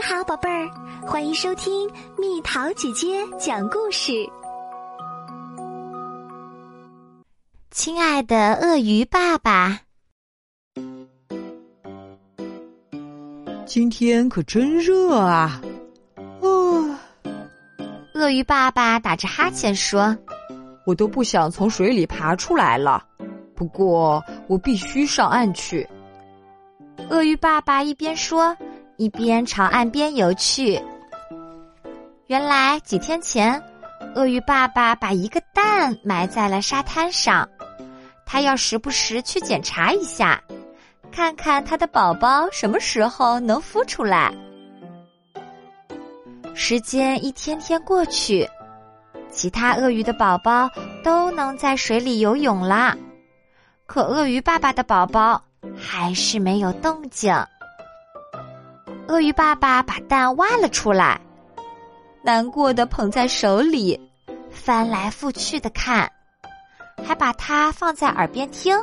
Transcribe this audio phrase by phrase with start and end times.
[0.00, 0.66] 你好，宝贝儿，
[1.06, 4.12] 欢迎收听蜜桃姐姐讲故事。
[7.70, 9.78] 亲爱的鳄鱼爸爸，
[13.66, 15.60] 今天可真热啊！
[16.40, 16.96] 哦，
[18.14, 20.16] 鳄鱼爸爸打着哈欠说
[20.86, 23.04] ：“我都不想从水里爬出来了，
[23.54, 25.86] 不过我必须上岸去。”
[27.10, 28.56] 鳄鱼爸爸一边说。
[29.00, 30.78] 一边朝岸边游去。
[32.26, 33.58] 原来几天前，
[34.14, 37.48] 鳄鱼爸爸把一个蛋埋在了沙滩上，
[38.26, 40.38] 他要时不时去检查一下，
[41.10, 44.30] 看看他的宝宝什么时候能孵出来。
[46.54, 48.46] 时间一天天过去，
[49.30, 50.68] 其他鳄鱼的宝宝
[51.02, 52.94] 都能在水里游泳了，
[53.86, 55.42] 可鳄鱼爸爸的宝宝
[55.74, 57.34] 还是没有动静。
[59.10, 61.20] 鳄鱼爸爸把蛋挖了出来，
[62.22, 64.00] 难过的捧在手里，
[64.52, 66.08] 翻来覆去的看，
[67.04, 68.78] 还把它放在耳边听。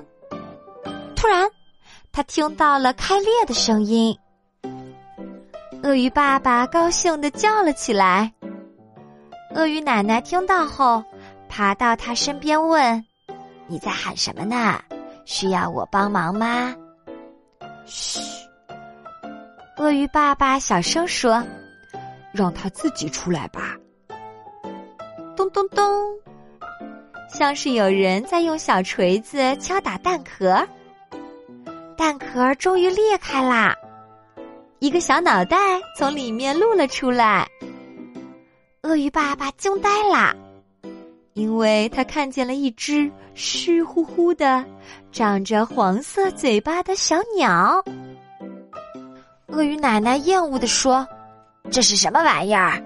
[1.15, 1.49] 突然，
[2.11, 4.13] 他听到了开裂的声音。
[5.81, 8.29] 鳄鱼爸爸高兴的叫了起来。
[9.55, 11.01] 鳄鱼奶奶听到后，
[11.47, 13.01] 爬到他身边问
[13.65, 14.77] ：“你在喊什么呢？
[15.23, 16.75] 需要我帮忙吗？”
[17.87, 18.19] 嘘。
[19.77, 21.43] 鳄鱼爸爸小声说
[22.33, 23.77] ：“让他自己出来吧。”
[25.37, 25.85] 咚咚咚，
[27.29, 30.67] 像是有人在用小锤子敲打蛋壳。
[31.95, 33.75] 蛋壳终于裂开啦，
[34.79, 35.57] 一个小脑袋
[35.95, 37.47] 从里面露了出来。
[38.81, 40.35] 鳄鱼爸爸惊呆啦，
[41.33, 44.65] 因为他看见了一只湿乎乎的、
[45.11, 47.83] 长着黄色嘴巴的小鸟。
[49.47, 51.07] 鳄鱼奶奶厌恶地说
[51.71, 52.81] ：“这是什么玩意儿？”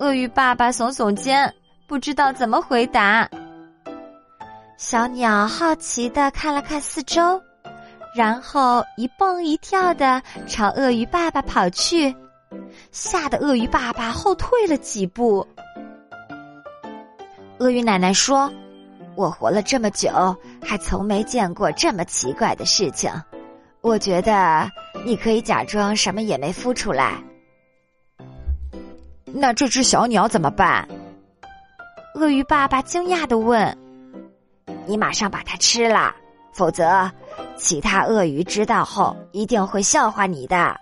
[0.00, 1.52] 鳄鱼爸爸耸耸肩，
[1.86, 3.28] 不知道怎么回答。
[4.78, 7.40] 小鸟好奇的看了看四周，
[8.16, 12.14] 然后一蹦一跳的朝鳄鱼爸爸跑去，
[12.90, 15.46] 吓得鳄鱼爸爸后退了几步。
[17.58, 18.50] 鳄鱼奶奶说
[19.16, 23.12] ：“我活了这么久，还从没见过这么奇怪的事情。”
[23.82, 24.70] 我觉得
[25.04, 27.22] 你可以假装什么也没孵出来。
[29.24, 30.86] 那这只小鸟怎么办？
[32.14, 33.76] 鳄鱼爸爸惊讶的问
[34.84, 36.14] ：“你马上把它吃了，
[36.52, 37.10] 否则
[37.56, 40.76] 其他鳄鱼知道后一定会笑话你的。”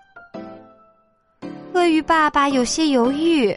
[1.75, 3.57] 鳄鱼爸爸有些犹豫，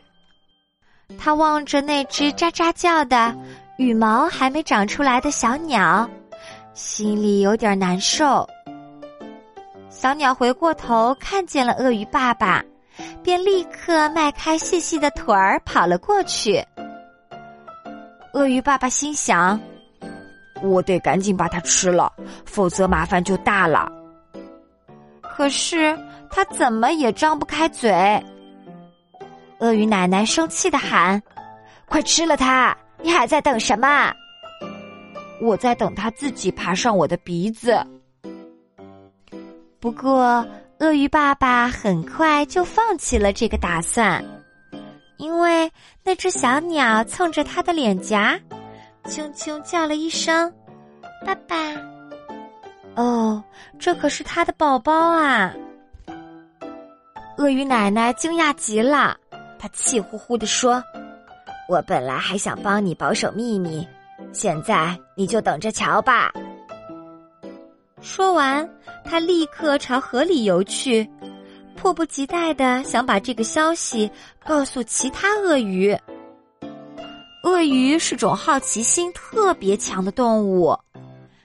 [1.17, 3.35] 他望着那只喳喳叫的、
[3.77, 6.07] 羽毛还没长出来的小鸟，
[6.73, 8.47] 心里有点难受。
[10.01, 12.65] 小鸟回过头，看见了鳄鱼爸爸，
[13.21, 16.59] 便立刻迈开细细的腿儿跑了过去。
[18.33, 19.59] 鳄鱼爸爸心想
[20.63, 22.11] ：“我得赶紧把它吃了，
[22.45, 23.91] 否则麻烦就大了。”
[25.21, 25.95] 可是
[26.31, 27.91] 他怎么也张不开嘴。
[29.59, 31.21] 鳄鱼奶奶生气的喊
[31.85, 32.75] ：“快吃了它！
[33.03, 34.11] 你还在等什么
[35.39, 37.79] ？”“我在等它自己爬上我的鼻子。”
[39.81, 40.45] 不过，
[40.79, 44.23] 鳄鱼爸爸很快就放弃了这个打算，
[45.17, 45.71] 因为
[46.03, 48.39] 那只小鸟蹭着他的脸颊，
[49.05, 50.53] 轻轻叫了一声
[51.25, 51.55] “爸爸”。
[52.95, 53.43] 哦，
[53.79, 55.51] 这可是他的宝宝啊！
[57.39, 59.17] 鳄鱼奶奶惊讶极了，
[59.57, 60.83] 她气呼呼地说
[61.67, 63.87] ：“我本来还想帮你保守秘密，
[64.31, 66.31] 现在你就等着瞧吧。”
[68.01, 68.67] 说完，
[69.05, 71.07] 他立刻朝河里游去，
[71.75, 74.09] 迫不及待的想把这个消息
[74.43, 75.95] 告诉其他鳄鱼。
[77.43, 80.75] 鳄鱼是种好奇心特别强的动物，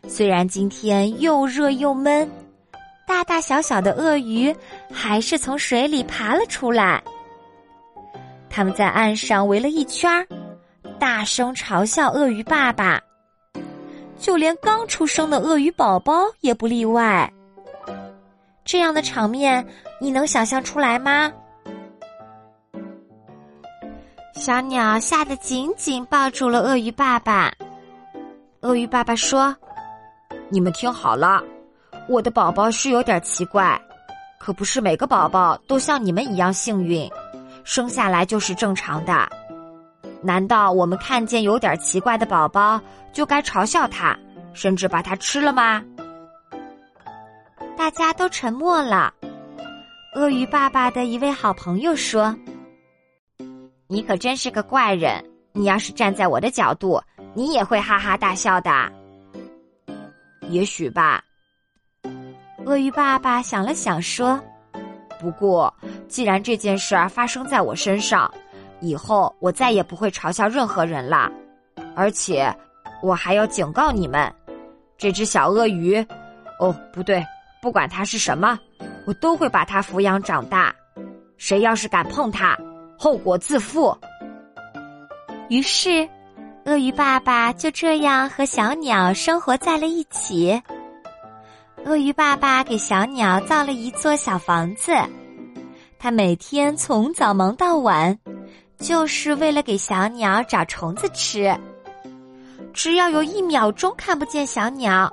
[0.09, 2.31] 虽然今天又热又闷，
[3.07, 4.55] 大大小小的鳄鱼
[4.93, 7.03] 还是从水里爬了出来。
[8.49, 10.27] 他们在岸上围了一圈，
[10.99, 13.01] 大声嘲笑鳄鱼爸爸。
[14.19, 17.33] 就连刚出生的鳄鱼宝宝也不例外。
[18.65, 19.65] 这样的场面，
[20.01, 21.33] 你能想象出来吗？
[24.35, 27.53] 小鸟吓得紧紧抱住了鳄鱼爸爸。
[28.61, 29.55] 鳄鱼爸爸说
[30.51, 31.43] ：“你们听好了，
[32.09, 33.81] 我的宝宝是有点奇怪，
[34.39, 37.09] 可不是每个宝宝都像你们一样幸运，
[37.65, 39.29] 生下来就是正常的。”
[40.27, 42.81] 难道我们看见有点奇怪的宝宝
[43.13, 44.19] 就该嘲笑他，
[44.53, 45.81] 甚至把它吃了吗？
[47.77, 49.15] 大家都沉默了。
[50.17, 52.35] 鳄鱼爸爸的一位好朋友说
[53.87, 55.25] ：“你可真是个怪人！
[55.53, 57.01] 你要是站在我的角度，
[57.33, 58.71] 你也会哈哈大笑的。”
[60.51, 61.23] 也许吧。
[62.65, 64.41] 鳄鱼爸爸想了想说
[65.21, 65.73] ：“不过，
[66.09, 68.29] 既然这件事儿发生在我身上，
[68.81, 71.31] 以后我再也不会嘲笑任何人了。
[71.95, 72.55] 而且，
[73.03, 74.33] 我还要警告你们，
[74.99, 76.05] 这只小鳄鱼……
[76.59, 77.25] 哦，不对，
[77.61, 78.59] 不管它是什么。”
[79.07, 80.75] 我都会把它抚养长大，
[81.37, 82.59] 谁要是敢碰它，
[82.99, 83.97] 后果自负。
[85.49, 86.09] 于是，
[86.65, 90.61] 鳄鱼爸爸就这样和小鸟生活在了一起。
[91.85, 94.93] 鳄鱼爸爸给小鸟造了一座小房子，
[96.01, 98.19] 他每天从早忙到晚，
[98.87, 101.53] 就是为了给小鸟找虫子吃。
[102.73, 105.13] 只要有一秒钟看不见小鸟，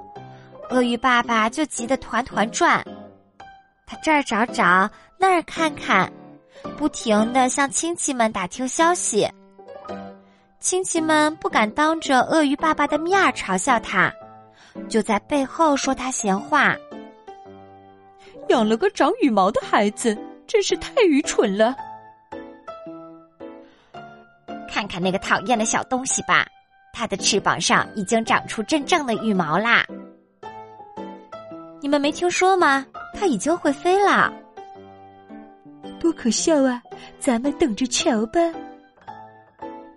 [0.69, 2.85] 鳄鱼爸爸就急得团团转。
[3.87, 4.87] 他这儿找找，
[5.17, 6.11] 那儿看看，
[6.77, 9.27] 不停的向亲戚们打听消息。
[10.59, 14.13] 亲戚们不敢当着鳄鱼爸爸的面嘲笑他，
[14.87, 16.75] 就在背后说他闲话。
[18.49, 20.15] 养了个长羽毛的孩子，
[20.45, 21.75] 真是太愚蠢了。
[24.83, 26.45] 看看那个讨厌的小东西吧，
[26.91, 29.85] 它的翅膀上已经长出真正的羽毛啦。
[31.81, 32.85] 你们没听说吗？
[33.13, 34.33] 它已经会飞了，
[36.01, 36.81] 多可笑啊！
[37.17, 38.41] 咱们等着瞧吧。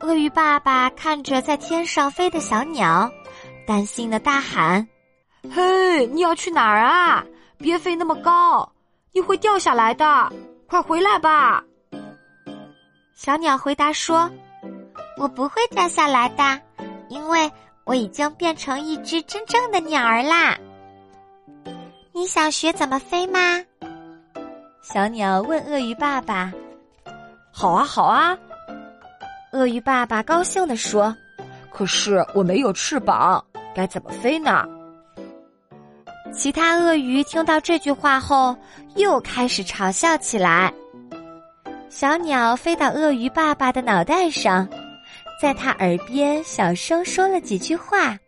[0.01, 3.11] 鳄鱼爸爸看着在天上飞的小鸟，
[3.67, 4.87] 担心的大喊
[5.53, 7.25] ：“嘿，你要去哪儿啊？
[7.59, 8.71] 别飞那么高，
[9.13, 10.33] 你会掉下来的！
[10.69, 11.65] 快回来吧！”
[13.17, 14.31] 小鸟回答说
[15.17, 16.61] ：“我不会掉下来的，
[17.09, 17.51] 因为
[17.85, 20.57] 我已经变成一只真正的鸟儿啦。”
[22.13, 23.63] 你想学怎么飞吗？
[24.83, 26.53] 小鸟问鳄鱼爸爸。
[27.53, 28.37] 好啊，好啊！
[29.53, 31.15] 鳄鱼爸爸高兴地说
[31.73, 34.65] ：“可是我没有翅膀，该怎么飞呢？”
[36.33, 38.55] 其他鳄鱼听到这句话后，
[38.97, 40.73] 又开始嘲笑起来。
[41.89, 44.69] 小鸟飞到鳄鱼爸爸的脑袋上，
[45.41, 48.19] 在他耳边小声说了几句话。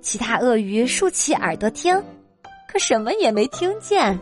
[0.00, 2.02] 其他鳄鱼竖起耳朵听。
[2.70, 4.18] 可什么也没听见。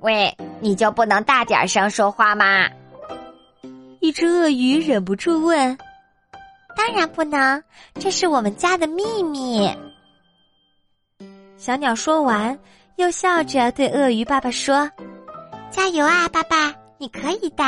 [0.00, 2.68] 喂，你就不能大点声说话吗？
[4.00, 5.78] 一只鳄鱼忍不住问
[6.76, 7.62] ：“当然不能，
[7.94, 9.70] 这是我们家的秘密。”
[11.56, 12.58] 小鸟说完，
[12.96, 14.90] 又笑着对鳄鱼爸爸说
[15.70, 17.64] ：“加油啊，爸爸，你可以的。”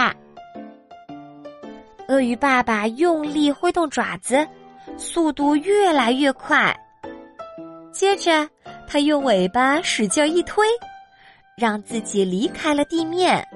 [2.10, 4.44] 鳄鱼爸爸用力挥动爪子，
[4.96, 6.76] 速度越来越快。
[7.92, 8.46] 接着。
[8.92, 10.66] 他用尾巴使劲一推，
[11.56, 13.46] 让自己离开了地面，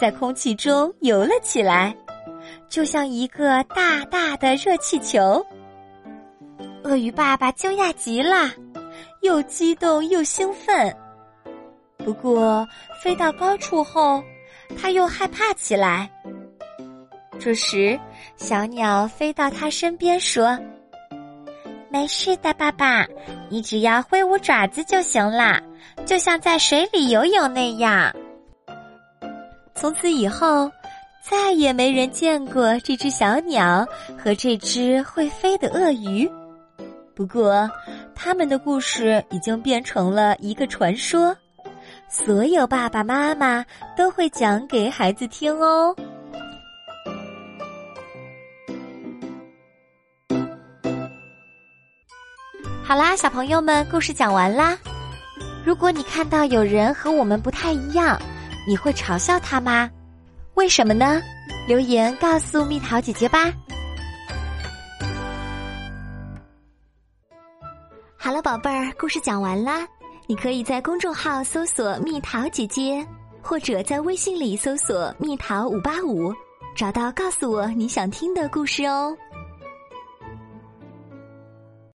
[0.00, 1.92] 在空气中游了起来，
[2.68, 5.44] 就像一个大大的热气球。
[6.84, 8.48] 鳄鱼爸爸惊讶极了，
[9.22, 10.96] 又激动又兴奋。
[11.98, 12.64] 不过
[13.02, 14.22] 飞到高处后，
[14.80, 16.08] 他又害怕起来。
[17.38, 17.98] 这时，
[18.36, 20.58] 小鸟飞到他身边说。
[21.90, 23.06] 没事的，爸爸，
[23.48, 25.60] 你只要挥舞爪子就行了，
[26.04, 28.12] 就像在水里游泳那样。
[29.74, 30.70] 从此以后，
[31.22, 33.86] 再也没人见过这只小鸟
[34.18, 36.28] 和这只会飞的鳄鱼。
[37.14, 37.70] 不过，
[38.14, 41.36] 他们的故事已经变成了一个传说，
[42.08, 43.64] 所有爸爸妈妈
[43.96, 45.94] 都会讲给孩子听哦。
[52.86, 54.76] 好啦，小朋友们，故事讲完啦。
[55.64, 58.20] 如果你看到有人和我们不太一样，
[58.68, 59.90] 你会嘲笑他吗？
[60.52, 61.18] 为什么呢？
[61.66, 63.50] 留言告诉蜜桃姐姐吧。
[68.18, 69.88] 好了，宝贝儿，故事讲完啦。
[70.26, 73.04] 你可以在公众号搜索“蜜桃姐姐”，
[73.40, 76.30] 或者在微信里搜索“蜜桃五八五”，
[76.76, 79.16] 找到告诉我你想听的故事哦。